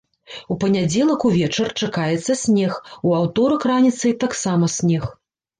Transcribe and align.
У 0.53 0.55
панядзелак 0.61 1.25
увечар 1.29 1.69
чакаецца 1.83 2.37
снег, 2.45 2.73
у 3.11 3.13
аўторак 3.21 3.69
раніцай 3.73 4.19
таксама 4.27 4.65
снег. 4.81 5.03